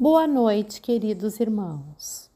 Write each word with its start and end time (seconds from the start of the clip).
Boa 0.00 0.26
noite, 0.26 0.80
queridos 0.80 1.38
irmãos. 1.40 2.30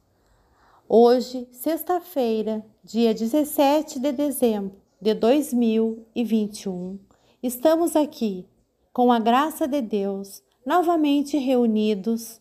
Hoje, 0.87 1.49
sexta-feira, 1.51 2.63
dia 2.85 3.15
17 3.15 4.01
de 4.01 4.13
dezembro 4.13 4.77
de 5.01 5.15
2021, 5.15 6.99
estamos 7.43 7.97
aqui, 7.97 8.47
com 8.93 9.11
a 9.11 9.19
graça 9.19 9.67
de 9.67 9.81
Deus, 9.81 10.43
novamente 10.67 11.39
reunidos 11.39 12.39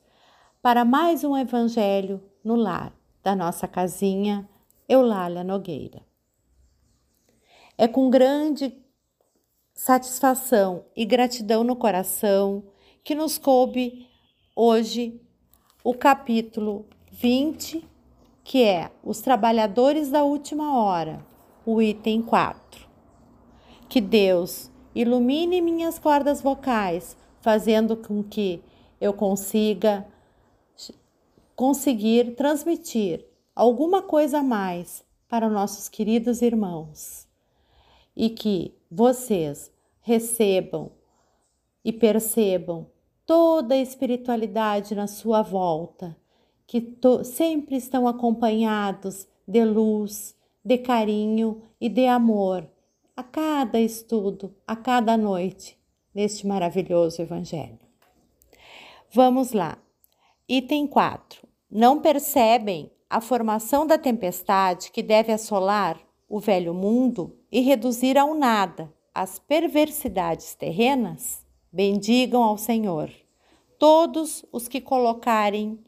para 0.61 0.83
mais 0.83 1.23
um 1.23 1.37
Evangelho 1.37 2.21
no 2.43 2.55
lar 2.55 2.93
da 3.23 3.33
nossa 3.33 3.65
casinha 3.65 4.45
Eulália 4.89 5.41
Nogueira. 5.41 6.01
É 7.77 7.87
com 7.87 8.09
grande 8.09 8.77
satisfação 9.73 10.83
e 10.93 11.05
gratidão 11.05 11.63
no 11.63 11.77
coração 11.77 12.65
que 13.05 13.15
nos 13.15 13.37
coube 13.37 14.11
hoje 14.55 15.19
o 15.83 15.93
capítulo 15.93 16.85
20, 17.11 17.83
que 18.43 18.63
é 18.63 18.91
Os 19.03 19.19
Trabalhadores 19.19 20.09
da 20.09 20.23
Última 20.23 20.77
Hora, 20.77 21.25
o 21.65 21.81
item 21.81 22.21
4. 22.21 22.87
Que 23.89 23.99
Deus 23.99 24.71
ilumine 24.93 25.61
minhas 25.61 25.97
cordas 25.97 26.41
vocais, 26.41 27.17
fazendo 27.41 27.97
com 27.97 28.23
que 28.23 28.61
eu 29.01 29.13
consiga 29.13 30.07
conseguir 31.55 32.35
transmitir 32.35 33.25
alguma 33.55 34.01
coisa 34.01 34.39
a 34.39 34.43
mais 34.43 35.03
para 35.27 35.49
nossos 35.49 35.87
queridos 35.87 36.41
irmãos 36.41 37.27
e 38.15 38.29
que 38.29 38.73
vocês 38.89 39.71
recebam 40.01 40.91
e 41.85 41.91
percebam 41.91 42.87
toda 43.25 43.75
a 43.75 43.77
espiritualidade 43.77 44.95
na 44.95 45.07
sua 45.07 45.41
volta, 45.41 46.15
que 46.65 46.97
sempre 47.23 47.75
estão 47.75 48.07
acompanhados 48.07 49.27
de 49.47 49.63
luz, 49.63 50.35
de 50.63 50.77
carinho 50.77 51.61
e 51.79 51.89
de 51.89 52.07
amor 52.07 52.67
a 53.15 53.23
cada 53.23 53.79
estudo, 53.79 54.55
a 54.65 54.75
cada 54.75 55.15
noite 55.17 55.77
neste 56.13 56.47
maravilhoso 56.47 57.21
Evangelho. 57.21 57.79
Vamos 59.11 59.51
lá. 59.51 59.77
Item 60.47 60.87
4. 60.87 61.47
Não 61.69 62.01
percebem 62.01 62.91
a 63.09 63.21
formação 63.21 63.85
da 63.85 63.97
tempestade 63.97 64.91
que 64.91 65.03
deve 65.03 65.31
assolar 65.31 65.99
o 66.27 66.39
velho 66.39 66.73
mundo 66.73 67.37
e 67.51 67.61
reduzir 67.61 68.17
ao 68.17 68.33
nada 68.33 68.91
as 69.13 69.37
perversidades 69.37 70.55
terrenas? 70.55 71.42
Bendigam 71.73 72.43
ao 72.43 72.55
Senhor 72.55 73.09
todos 73.79 74.45
os 74.51 74.67
que 74.67 74.79
colocarem 74.79 75.83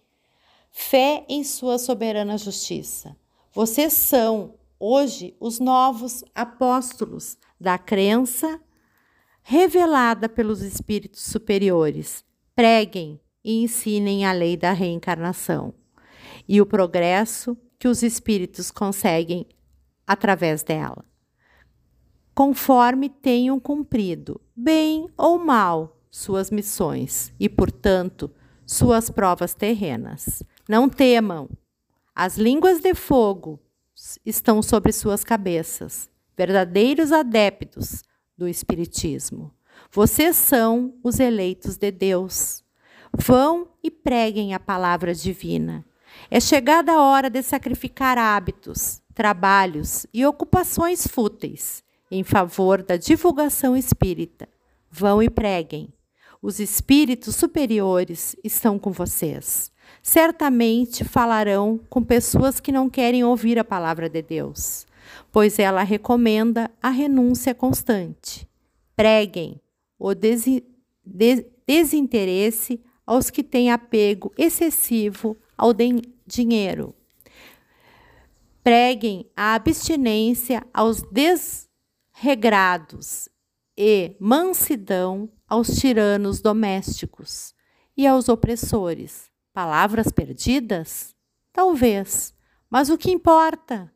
fé 0.71 1.23
em 1.29 1.43
sua 1.43 1.77
soberana 1.77 2.37
justiça. 2.39 3.15
Vocês 3.53 3.93
são 3.93 4.55
hoje 4.79 5.37
os 5.39 5.59
novos 5.59 6.23
apóstolos 6.33 7.37
da 7.61 7.77
crença 7.77 8.59
revelada 9.43 10.27
pelos 10.27 10.63
espíritos 10.63 11.21
superiores. 11.23 12.25
Preguem 12.55 13.21
e 13.43 13.63
ensinem 13.63 14.25
a 14.25 14.31
lei 14.31 14.57
da 14.57 14.71
reencarnação 14.71 15.71
e 16.47 16.59
o 16.59 16.65
progresso 16.65 17.55
que 17.77 17.87
os 17.87 18.01
espíritos 18.01 18.71
conseguem 18.71 19.47
através 20.07 20.63
dela, 20.63 21.05
conforme 22.35 23.09
tenham 23.09 23.57
cumprido, 23.57 24.41
bem 24.53 25.07
ou 25.17 25.39
mal, 25.39 25.97
suas 26.11 26.51
missões 26.51 27.33
e, 27.39 27.47
portanto, 27.47 28.29
suas 28.65 29.09
provas 29.09 29.53
terrenas. 29.53 30.43
Não 30.67 30.89
temam, 30.89 31.49
as 32.13 32.37
línguas 32.37 32.81
de 32.81 32.93
fogo 32.93 33.61
estão 34.25 34.61
sobre 34.61 34.91
suas 34.91 35.23
cabeças, 35.23 36.09
verdadeiros 36.35 37.13
adeptos 37.13 38.03
do 38.37 38.49
Espiritismo. 38.49 39.53
Vocês 39.89 40.35
são 40.35 40.93
os 41.01 41.21
eleitos 41.21 41.77
de 41.77 41.89
Deus. 41.89 42.65
Vão 43.17 43.69
e 43.81 43.89
preguem 43.89 44.53
a 44.53 44.59
palavra 44.59 45.13
divina. 45.13 45.85
É 46.29 46.41
chegada 46.41 46.91
a 46.91 47.01
hora 47.01 47.29
de 47.29 47.41
sacrificar 47.41 48.17
hábitos, 48.17 49.01
trabalhos 49.13 50.05
e 50.13 50.25
ocupações 50.25 51.07
fúteis 51.07 51.84
em 52.15 52.23
favor 52.23 52.81
da 52.81 52.97
divulgação 52.97 53.75
espírita. 53.75 54.47
Vão 54.89 55.21
e 55.21 55.29
preguem. 55.29 55.93
Os 56.41 56.59
espíritos 56.59 57.35
superiores 57.35 58.35
estão 58.43 58.79
com 58.79 58.91
vocês. 58.91 59.71
Certamente 60.01 61.03
falarão 61.03 61.79
com 61.89 62.03
pessoas 62.03 62.59
que 62.59 62.71
não 62.71 62.89
querem 62.89 63.23
ouvir 63.23 63.59
a 63.59 63.63
palavra 63.63 64.07
de 64.09 64.21
Deus, 64.21 64.85
pois 65.31 65.59
ela 65.59 65.83
recomenda 65.83 66.71
a 66.81 66.89
renúncia 66.89 67.53
constante. 67.53 68.47
Preguem 68.95 69.59
o 69.99 70.13
desinteresse 71.67 72.81
aos 73.05 73.29
que 73.29 73.43
têm 73.43 73.71
apego 73.71 74.31
excessivo 74.37 75.37
ao 75.57 75.71
dinheiro. 76.25 76.95
Preguem 78.63 79.29
a 79.35 79.53
abstinência 79.53 80.65
aos 80.73 81.01
desregrados 82.15 83.27
e 83.77 84.15
mansidão 84.19 85.29
aos 85.47 85.75
tiranos 85.75 86.41
domésticos 86.41 87.53
e 87.95 88.07
aos 88.07 88.29
opressores. 88.29 89.29
Palavras 89.53 90.11
perdidas? 90.11 91.13
Talvez, 91.51 92.33
mas 92.69 92.89
o 92.89 92.97
que 92.97 93.11
importa? 93.11 93.91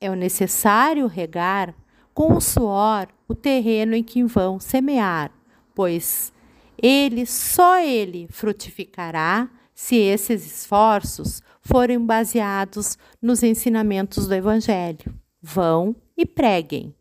É 0.00 0.10
o 0.10 0.14
necessário 0.14 1.06
regar 1.06 1.74
com 2.12 2.34
o 2.34 2.40
suor 2.40 3.08
o 3.28 3.34
terreno 3.34 3.94
em 3.94 4.02
que 4.02 4.22
vão 4.24 4.58
semear, 4.58 5.30
pois 5.74 6.32
ele, 6.80 7.24
só 7.24 7.78
ele, 7.78 8.26
frutificará 8.30 9.48
se 9.74 9.96
esses 9.96 10.44
esforços 10.44 11.42
forem 11.62 11.98
baseados 11.98 12.98
nos 13.20 13.42
ensinamentos 13.42 14.26
do 14.26 14.34
Evangelho. 14.34 15.14
Vão 15.40 15.96
e 16.16 16.26
preguem. 16.26 16.94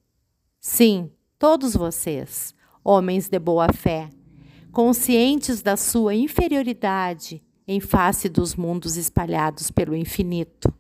Sim, 0.66 1.12
todos 1.38 1.76
vocês, 1.76 2.56
homens 2.82 3.28
de 3.28 3.38
boa 3.38 3.68
fé, 3.74 4.10
conscientes 4.72 5.62
da 5.62 5.76
sua 5.76 6.16
inferioridade 6.16 7.44
em 7.68 7.82
face 7.82 8.30
dos 8.30 8.56
mundos 8.56 8.96
espalhados 8.96 9.70
pelo 9.70 9.94
infinito. 9.94 10.74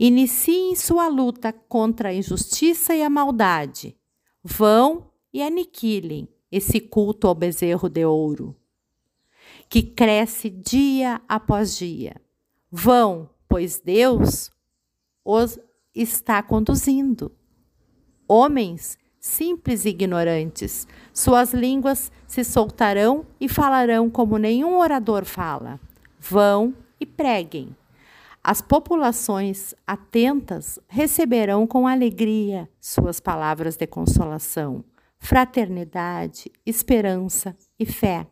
Iniciem 0.00 0.74
sua 0.74 1.06
luta 1.06 1.52
contra 1.52 2.08
a 2.08 2.12
injustiça 2.12 2.92
e 2.92 3.04
a 3.04 3.08
maldade. 3.08 3.96
Vão 4.42 5.12
e 5.32 5.44
aniquilem 5.44 6.28
esse 6.50 6.80
culto 6.80 7.28
ao 7.28 7.36
bezerro 7.36 7.88
de 7.88 8.04
ouro 8.04 8.56
que 9.68 9.80
cresce 9.80 10.50
dia 10.50 11.22
após 11.28 11.76
dia. 11.78 12.20
Vão, 12.68 13.30
pois 13.48 13.78
Deus 13.78 14.50
os 15.24 15.56
está 15.94 16.42
conduzindo. 16.42 17.30
Homens 18.26 18.98
simples 19.24 19.86
e 19.86 19.88
ignorantes, 19.88 20.86
suas 21.10 21.54
línguas 21.54 22.12
se 22.26 22.44
soltarão 22.44 23.24
e 23.40 23.48
falarão 23.48 24.10
como 24.10 24.36
nenhum 24.36 24.78
orador 24.78 25.24
fala. 25.24 25.80
Vão 26.20 26.74
e 27.00 27.06
preguem. 27.06 27.74
As 28.42 28.60
populações 28.60 29.74
atentas 29.86 30.78
receberão 30.86 31.66
com 31.66 31.88
alegria 31.88 32.68
suas 32.78 33.18
palavras 33.18 33.78
de 33.78 33.86
consolação, 33.86 34.84
fraternidade, 35.18 36.52
esperança 36.66 37.56
e 37.78 37.86
fé. 37.86 38.26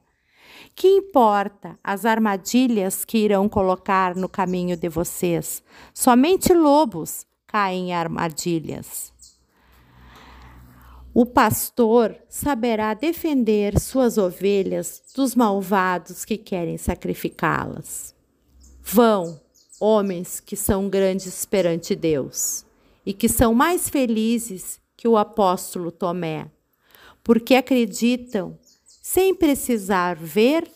Que 0.75 0.89
importa 0.89 1.79
as 1.83 2.05
armadilhas 2.05 3.03
que 3.03 3.17
irão 3.17 3.49
colocar 3.49 4.15
no 4.15 4.29
caminho 4.29 4.77
de 4.77 4.91
vocês? 4.91 5.63
Somente 5.95 6.53
lobos 6.53 7.25
caem 7.47 7.89
em 7.89 7.95
armadilhas. 7.95 9.11
O 11.15 11.27
pastor 11.27 12.17
saberá 12.27 12.95
defender 12.95 13.79
suas 13.79 14.17
ovelhas 14.17 15.03
dos 15.15 15.35
malvados 15.35 16.25
que 16.25 16.39
querem 16.39 16.79
sacrificá-las. 16.79 18.15
Vão, 18.83 19.39
homens 19.79 20.41
que 20.41 20.57
são 20.57 20.89
grandes 20.89 21.45
perante 21.45 21.95
Deus 21.95 22.65
e 23.05 23.13
que 23.13 23.29
são 23.29 23.53
mais 23.53 23.91
felizes 23.91 24.81
que 24.97 25.07
o 25.07 25.19
apóstolo 25.19 25.91
Tomé, 25.91 26.51
porque 27.23 27.57
acreditam 27.57 28.59
sem 28.87 29.35
precisar 29.35 30.17
ver 30.17 30.67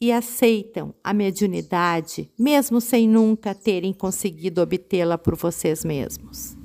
e 0.00 0.10
aceitam 0.10 0.94
a 1.04 1.12
mediunidade, 1.12 2.30
mesmo 2.36 2.80
sem 2.80 3.08
nunca 3.08 3.54
terem 3.54 3.92
conseguido 3.92 4.60
obtê-la 4.60 5.18
por 5.18 5.36
vocês 5.36 5.84
mesmos. 5.84 6.56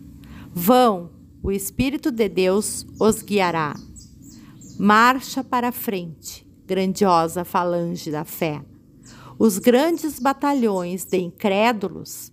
Vão, 0.52 1.12
o 1.44 1.52
Espírito 1.52 2.10
de 2.10 2.30
Deus 2.30 2.86
os 2.98 3.22
guiará. 3.22 3.76
Marcha 4.80 5.44
para 5.44 5.74
frente, 5.74 6.48
grandiosa 6.66 7.44
falange 7.44 8.10
da 8.10 8.24
fé. 8.24 8.64
Os 9.38 9.60
grandes 9.60 10.20
batalhões 10.20 11.04
de 11.04 11.18
incrédulos 11.18 12.32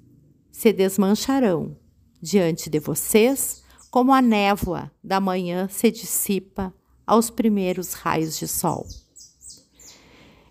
se 0.52 0.72
desmancharão 0.72 1.76
diante 2.22 2.70
de 2.70 2.78
vocês, 2.78 3.64
como 3.90 4.14
a 4.14 4.22
névoa 4.22 4.92
da 5.02 5.18
manhã 5.18 5.66
se 5.68 5.90
dissipa 5.90 6.72
aos 7.04 7.30
primeiros 7.30 7.94
raios 7.94 8.38
de 8.38 8.46
sol. 8.46 8.86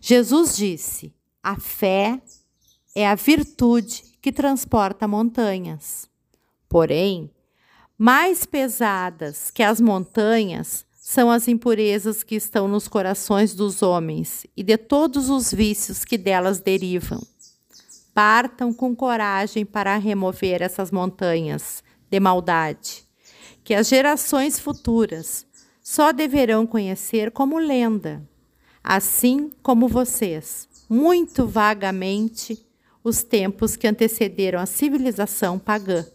Jesus 0.01 0.57
disse: 0.57 1.13
a 1.41 1.57
fé 1.57 2.21
é 2.94 3.07
a 3.07 3.15
virtude 3.15 4.03
que 4.21 4.31
transporta 4.31 5.07
montanhas. 5.07 6.09
Porém, 6.67 7.31
mais 8.01 8.45
pesadas 8.45 9.51
que 9.51 9.61
as 9.61 9.81
montanhas 9.81 10.85
são 10.93 11.29
as 11.29 11.49
impurezas 11.49 12.23
que 12.23 12.35
estão 12.35 12.65
nos 12.65 12.87
corações 12.87 13.53
dos 13.53 13.81
homens 13.81 14.47
e 14.55 14.63
de 14.63 14.77
todos 14.77 15.29
os 15.29 15.53
vícios 15.53 16.05
que 16.05 16.17
delas 16.17 16.61
derivam. 16.61 17.21
Partam 18.13 18.71
com 18.71 18.95
coragem 18.95 19.65
para 19.65 19.97
remover 19.97 20.61
essas 20.61 20.91
montanhas 20.91 21.83
de 22.09 22.21
maldade, 22.21 23.03
que 23.65 23.73
as 23.73 23.89
gerações 23.89 24.57
futuras 24.57 25.45
só 25.83 26.13
deverão 26.13 26.65
conhecer 26.65 27.31
como 27.31 27.59
lenda, 27.59 28.25
assim 28.81 29.51
como 29.61 29.89
vocês, 29.89 30.69
muito 30.89 31.45
vagamente, 31.45 32.65
os 33.03 33.23
tempos 33.23 33.75
que 33.75 33.87
antecederam 33.87 34.61
a 34.61 34.65
civilização 34.65 35.59
pagã. 35.59 36.05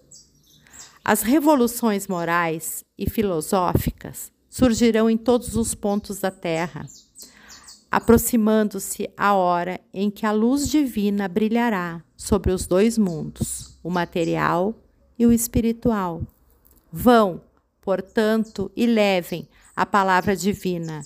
As 1.06 1.20
revoluções 1.20 2.08
morais 2.08 2.82
e 2.96 3.10
filosóficas 3.10 4.32
surgirão 4.48 5.10
em 5.10 5.18
todos 5.18 5.54
os 5.54 5.74
pontos 5.74 6.20
da 6.20 6.30
Terra, 6.30 6.86
aproximando-se 7.90 9.10
a 9.14 9.34
hora 9.34 9.78
em 9.92 10.10
que 10.10 10.24
a 10.24 10.32
luz 10.32 10.66
divina 10.66 11.28
brilhará 11.28 12.02
sobre 12.16 12.52
os 12.52 12.66
dois 12.66 12.96
mundos, 12.96 13.78
o 13.82 13.90
material 13.90 14.74
e 15.18 15.26
o 15.26 15.32
espiritual. 15.32 16.22
Vão, 16.90 17.42
portanto, 17.82 18.72
e 18.74 18.86
levem 18.86 19.46
a 19.76 19.84
palavra 19.84 20.34
divina 20.34 21.02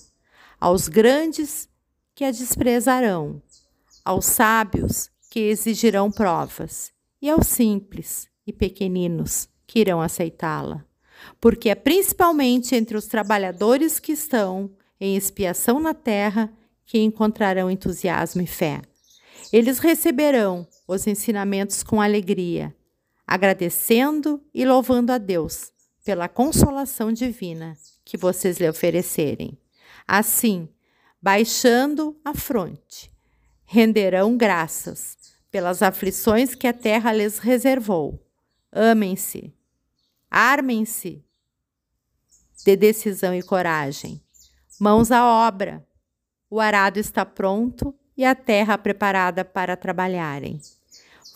aos 0.60 0.86
grandes 0.86 1.68
que 2.14 2.22
a 2.22 2.30
desprezarão, 2.30 3.42
aos 4.04 4.26
sábios 4.26 5.10
que 5.28 5.40
exigirão 5.40 6.08
provas, 6.08 6.92
e 7.20 7.28
aos 7.28 7.48
simples 7.48 8.28
e 8.46 8.52
pequeninos 8.52 9.48
que 9.68 9.78
irão 9.78 10.00
aceitá-la. 10.00 10.84
Porque 11.40 11.68
é 11.68 11.74
principalmente 11.76 12.74
entre 12.74 12.96
os 12.96 13.06
trabalhadores 13.06 14.00
que 14.00 14.12
estão 14.12 14.70
em 14.98 15.14
expiação 15.14 15.78
na 15.78 15.94
terra 15.94 16.50
que 16.84 16.98
encontrarão 16.98 17.70
entusiasmo 17.70 18.40
e 18.40 18.46
fé. 18.46 18.80
Eles 19.52 19.78
receberão 19.78 20.66
os 20.86 21.06
ensinamentos 21.06 21.82
com 21.82 22.00
alegria, 22.00 22.74
agradecendo 23.26 24.42
e 24.54 24.64
louvando 24.64 25.12
a 25.12 25.18
Deus 25.18 25.70
pela 26.04 26.28
consolação 26.28 27.12
divina 27.12 27.76
que 28.04 28.16
vocês 28.16 28.58
lhe 28.58 28.68
oferecerem. 28.68 29.58
Assim, 30.06 30.66
baixando 31.20 32.18
a 32.24 32.32
fronte, 32.32 33.12
renderão 33.66 34.34
graças 34.34 35.18
pelas 35.50 35.82
aflições 35.82 36.54
que 36.54 36.66
a 36.66 36.72
terra 36.72 37.12
lhes 37.12 37.38
reservou. 37.38 38.18
Amem-se, 38.72 39.52
armem-se 40.30 41.24
de 42.64 42.76
decisão 42.76 43.34
e 43.34 43.42
coragem. 43.42 44.20
Mãos 44.78 45.10
à 45.10 45.24
obra. 45.24 45.86
O 46.50 46.60
arado 46.60 46.98
está 46.98 47.24
pronto 47.24 47.94
e 48.16 48.24
a 48.24 48.34
terra 48.34 48.76
preparada 48.78 49.44
para 49.44 49.76
trabalharem. 49.76 50.60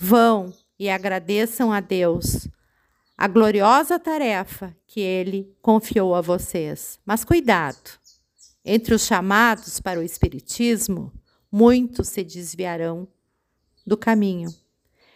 Vão 0.00 0.52
e 0.78 0.88
agradeçam 0.90 1.72
a 1.72 1.80
Deus 1.80 2.48
a 3.16 3.28
gloriosa 3.28 4.00
tarefa 4.00 4.76
que 4.86 5.00
ele 5.00 5.56
confiou 5.62 6.14
a 6.14 6.20
vocês. 6.20 6.98
Mas 7.04 7.24
cuidado! 7.24 8.00
Entre 8.64 8.94
os 8.94 9.06
chamados 9.06 9.80
para 9.80 10.00
o 10.00 10.02
Espiritismo, 10.02 11.12
muitos 11.50 12.08
se 12.08 12.24
desviarão 12.24 13.06
do 13.86 13.96
caminho. 13.96 14.52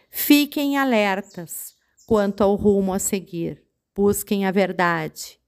Fiquem 0.09 0.77
alertas 0.77 1.75
quanto 2.05 2.43
ao 2.43 2.55
rumo 2.55 2.93
a 2.93 2.99
seguir. 2.99 3.66
Busquem 3.97 4.45
a 4.45 4.51
verdade. 4.51 5.39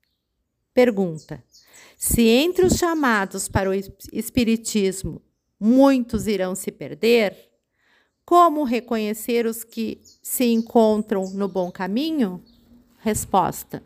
Pergunta: 0.74 1.44
se 1.96 2.24
entre 2.24 2.66
os 2.66 2.78
chamados 2.78 3.48
para 3.48 3.70
o 3.70 3.74
Espiritismo 4.12 5.22
muitos 5.60 6.26
irão 6.26 6.56
se 6.56 6.72
perder, 6.72 7.38
como 8.26 8.64
reconhecer 8.64 9.46
os 9.46 9.64
que 9.64 10.02
se 10.24 10.46
encontram 10.46 11.30
no 11.30 11.48
bom 11.48 11.70
caminho? 11.70 12.44
Resposta: 12.98 13.84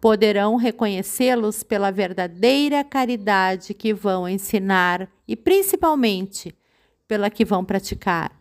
poderão 0.00 0.56
reconhecê-los 0.56 1.62
pela 1.62 1.90
verdadeira 1.90 2.82
caridade 2.82 3.74
que 3.74 3.92
vão 3.92 4.26
ensinar 4.26 5.12
e, 5.28 5.36
principalmente, 5.36 6.56
pela 7.06 7.28
que 7.28 7.44
vão 7.44 7.62
praticar, 7.62 8.39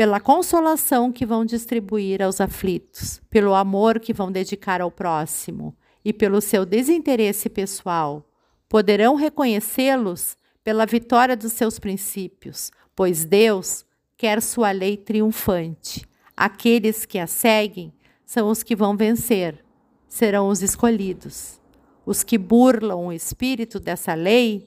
pela 0.00 0.18
consolação 0.18 1.12
que 1.12 1.26
vão 1.26 1.44
distribuir 1.44 2.22
aos 2.22 2.40
aflitos, 2.40 3.20
pelo 3.28 3.52
amor 3.52 4.00
que 4.00 4.14
vão 4.14 4.32
dedicar 4.32 4.80
ao 4.80 4.90
próximo 4.90 5.76
e 6.02 6.10
pelo 6.10 6.40
seu 6.40 6.64
desinteresse 6.64 7.50
pessoal. 7.50 8.26
Poderão 8.66 9.14
reconhecê-los 9.14 10.38
pela 10.64 10.86
vitória 10.86 11.36
dos 11.36 11.52
seus 11.52 11.78
princípios, 11.78 12.70
pois 12.96 13.26
Deus 13.26 13.84
quer 14.16 14.40
sua 14.40 14.70
lei 14.70 14.96
triunfante. 14.96 16.08
Aqueles 16.34 17.04
que 17.04 17.18
a 17.18 17.26
seguem 17.26 17.92
são 18.24 18.48
os 18.48 18.62
que 18.62 18.74
vão 18.74 18.96
vencer 18.96 19.62
serão 20.08 20.48
os 20.48 20.62
escolhidos. 20.62 21.60
Os 22.06 22.22
que 22.22 22.38
burlam 22.38 23.08
o 23.08 23.12
espírito 23.12 23.78
dessa 23.78 24.14
lei 24.14 24.66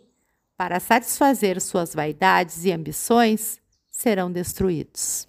para 0.55 0.79
satisfazer 0.79 1.59
suas 1.59 1.95
vaidades 1.95 2.65
e 2.65 2.71
ambições 2.71 3.62
serão 3.93 4.29
destruídos. 4.31 5.27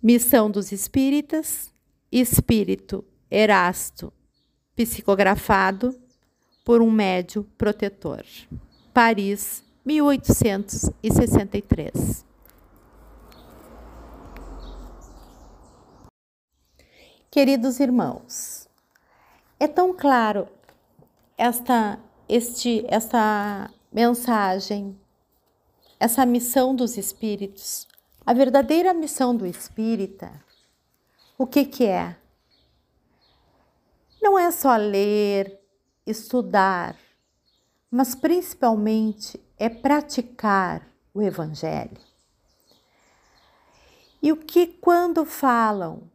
Missão 0.00 0.48
dos 0.50 0.70
Espíritas, 0.70 1.72
Espírito 2.12 3.04
Erasto, 3.30 4.12
psicografado 4.76 5.98
por 6.62 6.82
um 6.82 6.90
médio 6.90 7.44
protetor. 7.56 8.22
Paris, 8.92 9.64
1863. 9.84 12.26
Queridos 17.30 17.80
irmãos, 17.80 18.68
é 19.58 19.66
tão 19.66 19.94
claro 19.94 20.46
esta, 21.36 21.98
este, 22.28 22.86
essa 22.88 23.68
mensagem, 23.94 24.98
essa 26.00 26.26
missão 26.26 26.74
dos 26.74 26.98
espíritos. 26.98 27.86
A 28.26 28.34
verdadeira 28.34 28.92
missão 28.92 29.36
do 29.36 29.46
espírita, 29.46 30.32
o 31.38 31.46
que, 31.46 31.64
que 31.64 31.86
é? 31.86 32.16
Não 34.20 34.38
é 34.38 34.50
só 34.50 34.76
ler, 34.76 35.60
estudar, 36.06 36.96
mas 37.90 38.14
principalmente 38.14 39.40
é 39.56 39.68
praticar 39.68 40.88
o 41.12 41.22
Evangelho. 41.22 41.98
E 44.20 44.32
o 44.32 44.36
que, 44.36 44.66
quando 44.66 45.24
falam 45.24 46.10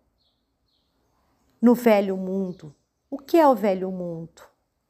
no 1.62 1.76
velho 1.76 2.16
mundo. 2.16 2.74
O 3.10 3.18
que 3.18 3.38
é 3.38 3.48
o 3.48 3.56
velho 3.56 3.92
mundo? 3.92 4.42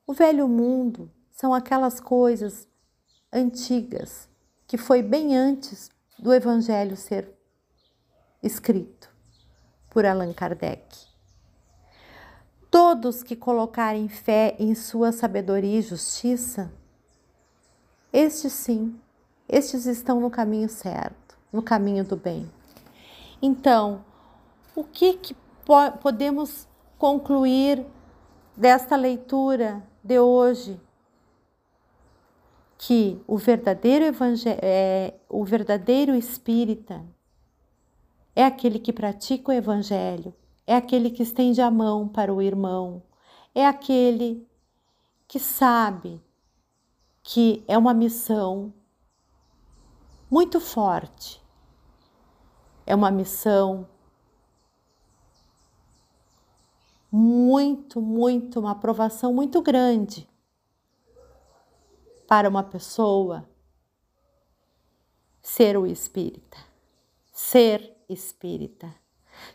O 0.06 0.14
velho 0.14 0.48
mundo 0.48 1.12
são 1.32 1.54
aquelas 1.54 2.00
coisas 2.00 2.69
antigas 3.32 4.28
que 4.68 4.78
foi 4.78 5.02
bem 5.02 5.36
antes 5.36 5.90
do 6.18 6.34
evangelho 6.34 6.96
ser 6.98 7.32
escrito 8.42 9.10
por 9.90 10.06
Allan 10.06 10.34
Kardec. 10.34 11.08
Todos 12.70 13.24
que 13.24 13.36
colocarem 13.36 14.08
fé 14.08 14.56
em 14.60 14.76
sua 14.76 15.12
sabedoria 15.12 15.80
e 15.80 15.82
justiça, 15.82 16.72
estes 18.14 18.54
sim, 18.54 19.00
estes 19.48 19.86
estão 19.86 20.20
no 20.20 20.30
caminho 20.30 20.70
certo, 20.70 21.38
no 21.52 21.64
caminho 21.64 22.04
do 22.04 22.16
bem. 22.16 22.50
Então, 23.42 24.06
o 24.76 24.84
que, 24.84 25.14
que 25.14 25.36
podemos 26.02 26.68
concluir 26.98 27.86
desta 28.56 28.96
leitura 28.96 29.82
de 30.04 30.20
hoje 30.20 30.80
que 32.82 33.22
o 33.28 33.38
verdadeiro 33.38 34.06
é, 34.62 35.14
o 35.28 35.44
verdadeiro 35.44 36.16
espírita 36.16 37.06
é 38.34 38.46
aquele 38.46 38.80
que 38.80 38.94
pratica 38.94 39.52
o 39.52 39.54
evangelho, 39.54 40.34
é 40.66 40.74
aquele 40.74 41.10
que 41.10 41.22
estende 41.22 41.62
a 41.62 41.70
mão 41.70 42.08
para 42.08 42.34
o 42.34 42.42
irmão, 42.42 43.04
é 43.54 43.68
aquele 43.68 44.48
que 45.28 45.38
sabe 45.38 46.24
que 47.22 47.66
é 47.68 47.78
uma 47.78 47.94
missão 47.94 48.74
muito 50.32 50.62
forte. 50.62 51.44
É 52.86 52.96
uma 52.96 53.12
missão 53.12 53.86
muito, 57.12 58.02
muito, 58.02 58.62
uma 58.62 58.72
aprovação 58.72 59.34
muito 59.34 59.62
grande 59.62 60.29
para 62.30 62.48
uma 62.48 62.62
pessoa 62.62 63.50
ser 65.42 65.76
o 65.76 65.88
espírita. 65.88 66.58
Ser 67.32 67.98
espírita. 68.08 68.94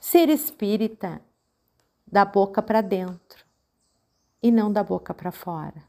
Ser 0.01 0.29
espírita 0.29 1.23
da 2.05 2.25
boca 2.25 2.61
para 2.61 2.81
dentro 2.81 3.45
e 4.43 4.51
não 4.51 4.73
da 4.73 4.83
boca 4.83 5.15
para 5.15 5.31
fora. 5.31 5.85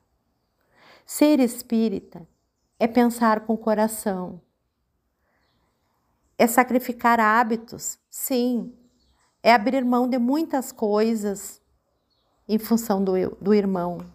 Ser 1.07 1.39
espírita 1.39 2.27
é 2.77 2.87
pensar 2.87 3.47
com 3.47 3.55
o 3.55 3.57
coração. 3.57 4.39
É 6.37 6.45
sacrificar 6.45 7.19
hábitos, 7.19 7.97
sim. 8.11 8.77
É 9.41 9.51
abrir 9.51 9.83
mão 9.83 10.07
de 10.07 10.19
muitas 10.19 10.71
coisas 10.71 11.59
em 12.47 12.59
função 12.59 13.03
do, 13.03 13.13
do 13.41 13.55
irmão, 13.55 14.05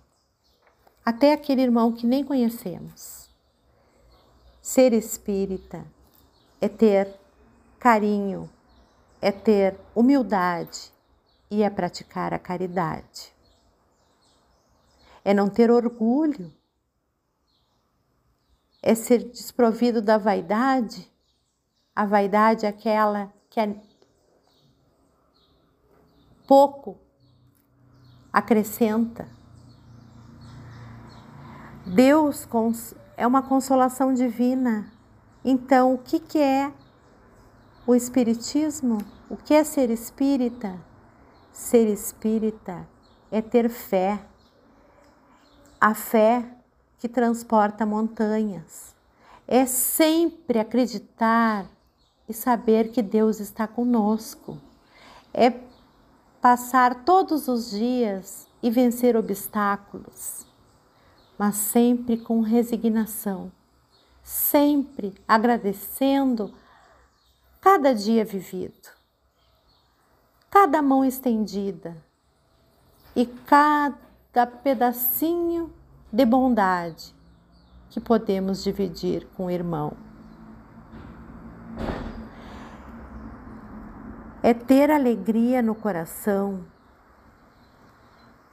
até 1.05 1.33
aquele 1.33 1.63
irmão 1.63 1.93
que 1.93 2.07
nem 2.07 2.25
conhecemos. 2.25 3.29
Ser 4.61 4.93
espírita 4.93 5.85
é 6.61 6.69
ter 6.69 7.19
carinho, 7.79 8.49
é 9.21 9.33
ter 9.33 9.79
humildade 9.95 10.93
e 11.51 11.63
é 11.63 11.71
praticar 11.71 12.33
a 12.33 12.39
caridade. 12.39 13.33
É 15.25 15.35
não 15.35 15.49
ter 15.49 15.71
orgulho, 15.71 16.53
é 18.83 18.95
ser 18.95 19.25
desprovido 19.25 20.01
da 20.01 20.17
vaidade. 20.17 21.11
A 21.95 22.07
vaidade 22.07 22.65
é 22.65 22.69
aquela 22.69 23.33
que 23.49 23.61
é 23.61 23.75
pouco 26.47 26.99
acrescenta. 28.33 29.40
Deus 31.93 32.47
é 33.17 33.27
uma 33.27 33.43
consolação 33.43 34.15
divina. 34.15 34.93
Então, 35.45 35.95
o 35.95 35.99
que, 35.99 36.39
é 36.39 36.73
o 37.85 37.97
Espiritismo? 37.97 38.99
O 39.29 39.37
que 39.37 39.53
é 39.53 39.65
ser 39.65 39.91
espírita? 39.91 40.79
Ser 41.53 41.89
espírita 41.89 42.87
é 43.29 43.43
ter 43.43 43.69
fé. 43.69 44.25
A 45.81 45.93
fé 45.93 46.45
que 47.01 47.09
transporta 47.09 47.85
montanhas. 47.85 48.95
É 49.49 49.67
sempre 49.67 50.61
acreditar 50.61 51.67
e 52.29 52.33
saber 52.33 52.93
que 52.93 53.03
Deus 53.03 53.41
está 53.41 53.67
conosco. 53.67 54.59
É 55.35 55.53
passar 56.41 57.05
todos 57.05 57.49
os 57.49 57.73
dias 57.73 58.47
e 58.63 58.71
vencer 58.71 59.17
obstáculos, 59.17 60.47
mas 61.41 61.57
sempre 61.57 62.19
com 62.19 62.43
resignação, 62.43 63.51
sempre 64.23 65.15
agradecendo 65.27 66.53
cada 67.63 67.95
dia 67.95 68.27
vivido, 68.27 68.91
cada 70.51 70.83
mão 70.83 71.03
estendida 71.03 71.97
e 73.17 73.25
cada 73.25 74.47
pedacinho 74.47 75.73
de 76.13 76.27
bondade 76.27 77.15
que 77.89 77.99
podemos 77.99 78.63
dividir 78.63 79.27
com 79.35 79.47
o 79.47 79.51
irmão. 79.51 79.95
É 84.43 84.53
ter 84.53 84.91
alegria 84.91 85.63
no 85.63 85.75
coração 85.75 86.67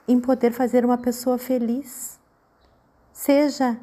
em 0.07 0.21
poder 0.21 0.53
fazer 0.53 0.85
uma 0.85 0.97
pessoa 0.97 1.37
feliz, 1.37 2.17
seja 3.17 3.79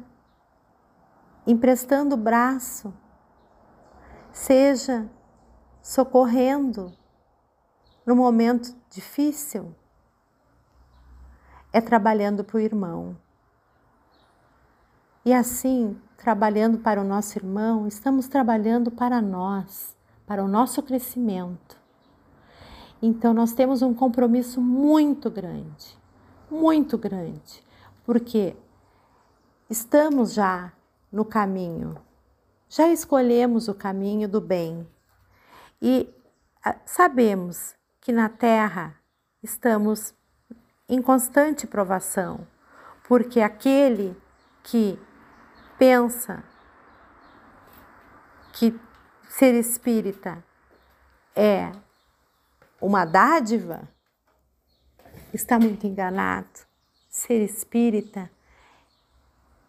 emprestando 1.45 2.15
o 2.15 2.17
braço, 2.17 2.93
seja 4.31 5.11
socorrendo 5.81 6.93
no 8.05 8.15
momento 8.15 8.73
difícil, 8.89 9.75
é 11.73 11.81
trabalhando 11.81 12.45
para 12.45 12.55
o 12.55 12.61
irmão. 12.61 13.17
E 15.25 15.33
assim, 15.33 15.99
trabalhando 16.15 16.77
para 16.77 17.01
o 17.01 17.03
nosso 17.03 17.37
irmão, 17.37 17.85
estamos 17.85 18.29
trabalhando 18.29 18.89
para 18.89 19.21
nós, 19.21 19.97
para 20.25 20.45
o 20.45 20.47
nosso 20.47 20.81
crescimento. 20.81 21.77
Então, 23.01 23.33
nós 23.33 23.51
temos 23.51 23.81
um 23.81 23.93
compromisso 23.93 24.61
muito 24.61 25.29
grande, 25.29 25.99
muito 26.49 26.97
grande, 26.97 27.61
porque 28.05 28.55
estamos 29.69 30.33
já 30.33 30.71
no 31.11 31.25
caminho, 31.25 31.97
já 32.69 32.87
escolhemos 32.89 33.67
o 33.67 33.73
caminho 33.73 34.27
do 34.27 34.41
bem 34.41 34.87
e 35.81 36.13
ah, 36.63 36.75
sabemos 36.85 37.75
que 38.01 38.11
na 38.11 38.29
Terra 38.29 38.99
estamos 39.41 40.13
em 40.87 41.01
constante 41.01 41.65
provação, 41.65 42.47
porque 43.07 43.41
aquele 43.41 44.15
que 44.63 44.99
pensa 45.77 46.43
que 48.53 48.79
ser 49.29 49.53
espírita 49.55 50.43
é 51.35 51.71
uma 52.79 53.03
dádiva, 53.03 53.87
está 55.33 55.59
muito 55.59 55.85
enganado. 55.85 56.65
Ser 57.09 57.43
espírita 57.43 58.29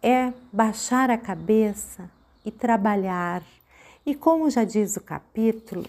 é 0.07 0.33
baixar 0.53 1.11
a 1.11 1.17
cabeça 1.17 2.09
e 2.45 2.49
trabalhar. 2.49 3.43
E 4.05 4.15
como 4.15 4.49
já 4.49 4.63
diz 4.63 4.95
o 4.95 5.01
capítulo, 5.01 5.85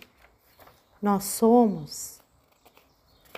nós 1.00 1.22
somos, 1.22 2.20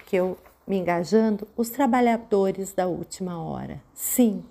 que 0.07 0.17
eu 0.17 0.39
me 0.67 0.79
engajando, 0.79 1.47
os 1.55 1.69
trabalhadores 1.69 2.73
da 2.73 2.87
última 2.87 3.43
hora. 3.43 3.83
Sim, 3.93 4.43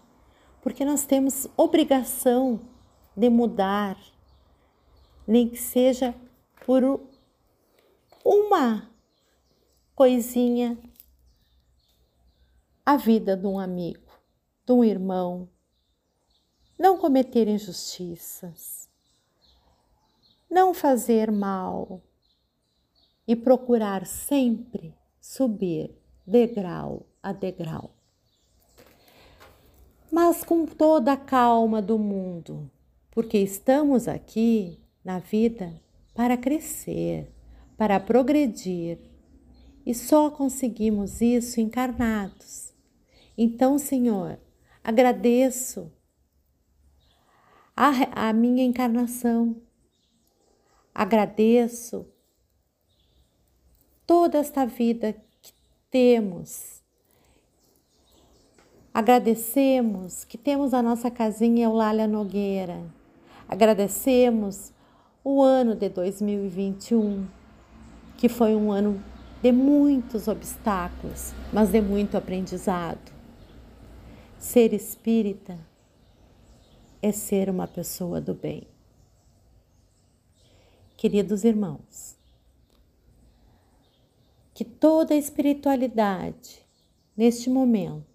porque 0.61 0.85
nós 0.85 1.03
temos 1.03 1.47
obrigação 1.57 2.61
de 3.17 3.27
mudar, 3.27 3.97
nem 5.27 5.49
que 5.49 5.57
seja 5.57 6.13
por 6.63 7.01
uma 8.23 8.87
coisinha 9.95 10.77
a 12.85 12.97
vida 12.97 13.35
de 13.35 13.47
um 13.47 13.59
amigo, 13.59 14.11
de 14.63 14.73
um 14.73 14.83
irmão. 14.83 15.49
Não 16.79 16.97
cometer 16.97 17.49
injustiças, 17.49 18.87
não 20.49 20.73
fazer 20.73 21.29
mal. 21.29 22.01
E 23.27 23.35
procurar 23.35 24.07
sempre 24.07 24.95
subir 25.21 25.95
degrau 26.25 27.05
a 27.21 27.31
degrau. 27.31 27.91
Mas 30.11 30.43
com 30.43 30.65
toda 30.65 31.13
a 31.13 31.17
calma 31.17 31.79
do 31.79 31.99
mundo, 31.99 32.71
porque 33.11 33.37
estamos 33.37 34.07
aqui 34.07 34.79
na 35.03 35.19
vida 35.19 35.79
para 36.15 36.35
crescer, 36.35 37.31
para 37.77 37.99
progredir, 37.99 38.97
e 39.85 39.93
só 39.93 40.31
conseguimos 40.31 41.21
isso 41.21 41.61
encarnados. 41.61 42.73
Então, 43.37 43.77
Senhor, 43.77 44.39
agradeço 44.83 45.91
a, 47.79 48.27
a 48.27 48.33
minha 48.33 48.65
encarnação, 48.65 49.55
agradeço 50.93 52.05
toda 54.05 54.37
esta 54.37 54.65
vida 54.65 55.13
que 55.41 55.53
temos 55.89 56.83
Agradecemos 58.91 60.25
que 60.25 60.37
temos 60.37 60.73
a 60.73 60.81
nossa 60.81 61.09
casinha 61.09 61.65
Eulália 61.65 62.07
Nogueira. 62.07 62.83
Agradecemos 63.47 64.73
o 65.23 65.41
ano 65.41 65.75
de 65.75 65.87
2021, 65.87 67.25
que 68.17 68.27
foi 68.27 68.55
um 68.55 68.71
ano 68.71 69.01
de 69.41 69.51
muitos 69.53 70.27
obstáculos, 70.27 71.33
mas 71.53 71.69
de 71.69 71.79
muito 71.79 72.17
aprendizado. 72.17 73.13
Ser 74.37 74.73
espírita 74.73 75.68
é 77.01 77.11
ser 77.11 77.49
uma 77.49 77.67
pessoa 77.67 78.19
do 78.19 78.33
bem. 78.33 78.67
Queridos 80.97 81.43
irmãos, 81.43 82.17
que 84.53 84.65
toda 84.65 85.13
a 85.13 85.17
espiritualidade 85.17 86.65
neste 87.15 87.49
momento 87.49 88.09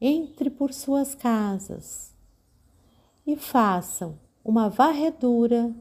entre 0.00 0.50
por 0.50 0.72
suas 0.72 1.14
casas, 1.14 2.14
e 3.26 3.36
façam 3.36 4.18
uma 4.44 4.68
varredura, 4.68 5.74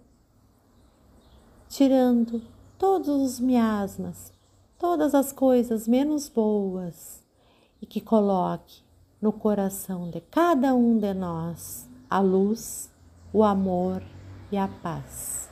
tirando 1.69 2.41
todos 2.77 3.07
os 3.07 3.39
miasmas, 3.39 4.33
todas 4.77 5.15
as 5.15 5.31
coisas 5.31 5.87
menos 5.87 6.27
boas 6.27 7.23
e 7.81 7.85
que 7.85 8.01
coloque 8.01 8.83
no 9.21 9.31
coração 9.31 10.09
de 10.09 10.19
cada 10.19 10.75
um 10.75 10.97
de 10.97 11.13
nós 11.13 11.86
a 12.09 12.19
luz, 12.19 12.89
o 13.33 13.43
amor 13.43 14.01
e 14.51 14.57
a 14.57 14.67
paz. 14.67 15.49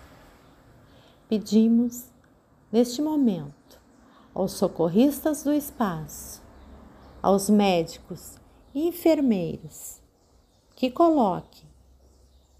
Pedimos 1.28 2.06
neste 2.72 3.02
momento 3.02 3.80
aos 4.34 4.54
socorristas 4.54 5.44
do 5.44 5.52
espaço, 5.52 6.42
aos 7.22 7.50
médicos 7.50 8.36
e 8.74 8.88
enfermeiros 8.88 10.00
que 10.76 10.92
coloquem, 10.92 11.68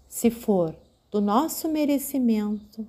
se 0.08 0.30
for 0.30 0.74
do 1.10 1.20
nosso 1.20 1.68
merecimento, 1.68 2.86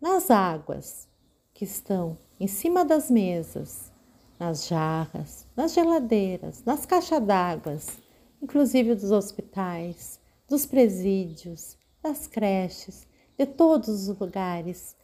nas 0.00 0.30
águas 0.30 1.08
que 1.54 1.64
estão 1.64 2.18
em 2.38 2.46
cima 2.46 2.84
das 2.84 3.10
mesas, 3.10 3.90
nas 4.38 4.66
jarras, 4.66 5.46
nas 5.56 5.72
geladeiras, 5.72 6.62
nas 6.64 6.84
caixas 6.84 7.24
d'água, 7.24 7.76
inclusive 8.42 8.94
dos 8.94 9.10
hospitais, 9.10 10.20
dos 10.48 10.64
presídios, 10.64 11.76
das 12.02 12.26
creches, 12.26 13.06
de 13.36 13.46
todos 13.46 14.08
os 14.08 14.18
lugares. 14.18 14.96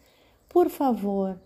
Por 0.49 0.71
favor, 0.71 1.39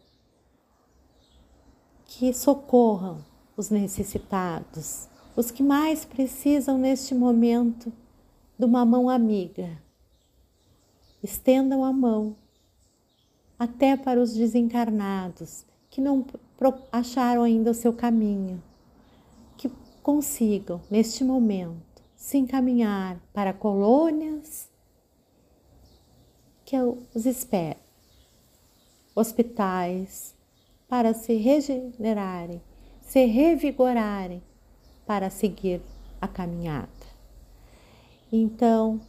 que 2.04 2.32
socorram 2.32 3.24
os 3.56 3.70
necessitados, 3.70 5.08
os 5.34 5.50
que 5.50 5.62
mais 5.62 6.04
precisam 6.04 6.78
neste 6.78 7.14
momento 7.14 7.92
de 8.58 8.64
uma 8.64 8.84
mão 8.84 9.08
amiga. 9.08 9.80
Estendam 11.22 11.84
a 11.84 11.92
mão 11.92 12.36
até 13.58 13.96
para 13.96 14.20
os 14.20 14.34
desencarnados 14.34 15.64
que 15.88 16.00
não 16.00 16.26
acharam 16.92 17.42
ainda 17.42 17.70
o 17.70 17.74
seu 17.74 17.92
caminho, 17.92 18.62
que 19.56 19.70
consigam, 20.02 20.80
neste 20.90 21.24
momento, 21.24 21.85
se 22.16 22.38
encaminhar 22.38 23.20
para 23.32 23.52
colônias 23.52 24.68
que 26.64 26.76
os 27.14 27.26
esperam, 27.26 27.80
hospitais, 29.14 30.34
para 30.88 31.14
se 31.14 31.34
regenerarem, 31.34 32.60
se 33.00 33.24
revigorarem 33.26 34.42
para 35.06 35.30
seguir 35.30 35.80
a 36.20 36.26
caminhada. 36.26 36.88
Então, 38.32 39.00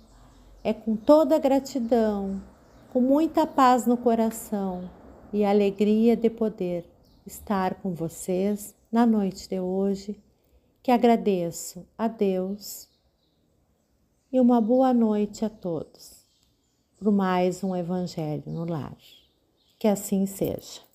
é 0.63 0.73
com 0.73 0.95
toda 0.95 1.39
gratidão, 1.39 2.41
com 2.91 3.01
muita 3.01 3.47
paz 3.47 3.87
no 3.87 3.97
coração 3.97 4.89
e 5.33 5.43
alegria 5.43 6.15
de 6.15 6.29
poder 6.29 6.85
estar 7.25 7.75
com 7.75 7.93
vocês 7.93 8.75
na 8.91 9.05
noite 9.05 9.49
de 9.49 9.59
hoje, 9.59 10.21
que 10.83 10.91
agradeço 10.91 11.85
a 11.97 12.07
Deus 12.07 12.87
e 14.31 14.39
uma 14.39 14.59
boa 14.59 14.93
noite 14.93 15.45
a 15.45 15.49
todos 15.49 16.17
por 16.97 17.11
mais 17.11 17.63
um 17.63 17.75
Evangelho 17.75 18.43
no 18.47 18.65
Lar. 18.65 18.97
Que 19.77 19.87
assim 19.87 20.25
seja. 20.25 20.86